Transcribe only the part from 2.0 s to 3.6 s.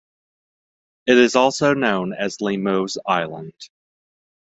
as Lemo's Island.